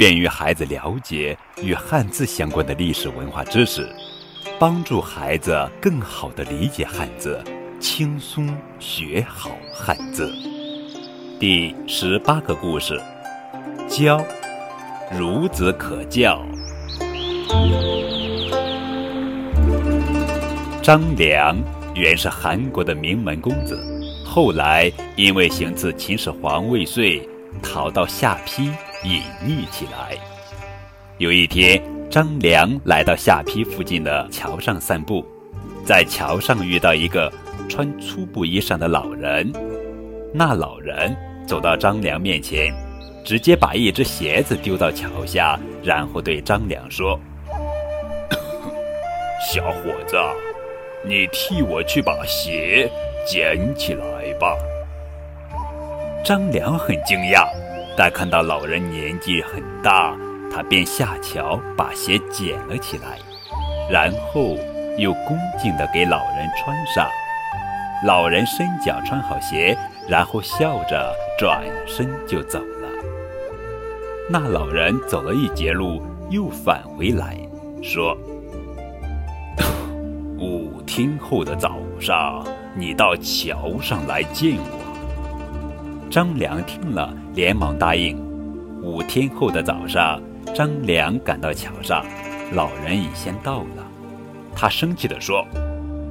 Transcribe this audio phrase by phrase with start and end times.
[0.00, 3.86] 便于孩子了解与汉字相关的历史文化知识，
[4.58, 7.38] 帮助孩子更好地理解汉字。
[7.78, 10.32] 轻松学好汉字。
[11.38, 12.98] 第十八个故事：
[13.86, 14.24] 教，
[15.12, 16.42] 孺子可教。
[20.80, 21.54] 张良
[21.94, 23.78] 原是韩国的名门公子，
[24.24, 27.20] 后来因为行刺秦始皇未遂，
[27.62, 28.72] 逃到下邳
[29.04, 30.16] 隐匿起来。
[31.18, 35.24] 有一天，张良来到下邳附近的桥上散步，
[35.84, 37.32] 在桥上遇到一个。
[37.68, 39.52] 穿粗布衣裳的老人，
[40.34, 42.74] 那老人走到张良面前，
[43.24, 47.16] 直接把一只鞋子丢到桥下，然后对张良说
[49.40, 50.16] ：“小伙子，
[51.06, 52.90] 你替我去把鞋
[53.24, 54.56] 捡起来吧。”
[56.24, 57.46] 张良很惊讶，
[58.00, 60.16] 但看到老人年纪很大，
[60.50, 63.18] 他便下桥把鞋捡了起来，
[63.90, 64.56] 然后
[64.96, 67.06] 又恭敬地给老人穿上。
[68.06, 69.76] 老人伸脚穿好鞋，
[70.08, 72.88] 然后笑着转身就走了。
[74.30, 77.36] 那老人走了一截路，又返回来，
[77.82, 78.16] 说
[80.40, 82.42] ：“五天后的早上，
[82.74, 84.79] 你到桥上来见我。”
[86.10, 88.18] 张良听了，连忙答应。
[88.82, 90.20] 五天后的早上，
[90.52, 92.04] 张良赶到桥上，
[92.50, 93.86] 老人已先到了。
[94.56, 95.46] 他生气地说：“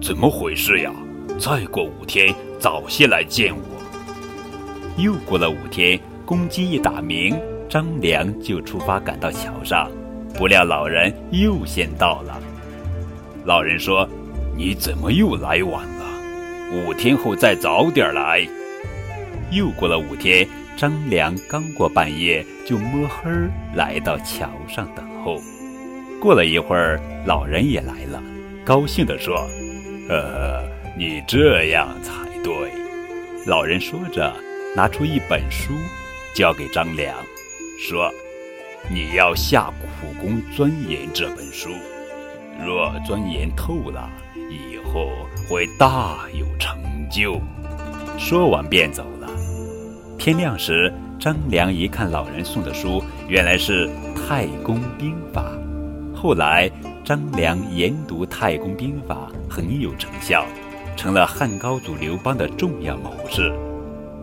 [0.00, 0.90] 怎么回事呀？”
[1.38, 3.62] 再过五天，早些来见我。
[4.96, 7.38] 又过了五天，公鸡一打鸣，
[7.68, 9.90] 张良就出发赶到桥上，
[10.38, 12.40] 不料老人又先到了。
[13.44, 14.08] 老人说
[14.56, 16.86] ：“你怎么又来晚了？
[16.86, 18.48] 五天后再早点来。”
[19.52, 20.46] 又过了五天，
[20.76, 23.30] 张良刚过半夜，就摸黑
[23.74, 25.40] 来到桥上等候。
[26.20, 28.22] 过了一会儿，老人也来了，
[28.64, 29.48] 高兴地说
[30.10, 32.12] ：“呃。”你这样才
[32.44, 32.52] 对，
[33.46, 34.30] 老人说着，
[34.76, 35.72] 拿出一本书，
[36.34, 37.16] 交给张良，
[37.78, 38.12] 说
[38.92, 41.70] ：“你要下苦功钻研这本书，
[42.62, 44.06] 若钻研透了，
[44.50, 45.08] 以后
[45.48, 46.78] 会大有成
[47.10, 47.40] 就。”
[48.20, 49.11] 说完便走。
[50.22, 55.50] 天亮时，张良一看老人送的书，原来是《太公兵法》。
[56.16, 56.70] 后来，
[57.04, 60.46] 张良研读《太公兵法》，很有成效。
[60.96, 63.52] 成了汉高祖刘邦的重要谋士，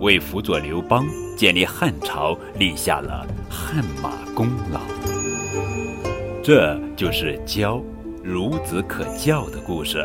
[0.00, 1.04] 为辅佐刘邦
[1.36, 4.80] 建立汉朝立下了汗马功劳。
[6.42, 7.82] 这就是教
[8.24, 10.02] 孺子可教的故事。